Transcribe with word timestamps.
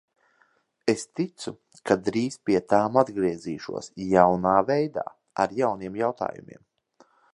Es 0.93 1.03
ticu, 1.19 1.51
ka 1.89 1.97
drīz 2.07 2.37
pie 2.49 2.61
tām 2.73 2.97
atgriezīšos 3.01 3.91
jaunā 4.15 4.55
veidā 4.71 5.05
ar 5.45 5.55
jauniem 5.61 6.01
jautājumiem. 6.01 6.65